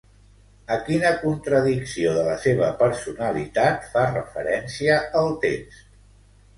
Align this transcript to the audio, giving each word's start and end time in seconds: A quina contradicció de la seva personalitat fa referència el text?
A 0.75 0.77
quina 0.87 1.11
contradicció 1.23 2.15
de 2.17 2.25
la 2.29 2.39
seva 2.47 2.71
personalitat 2.81 3.89
fa 3.95 4.09
referència 4.19 5.01
el 5.25 5.33
text? 5.49 5.89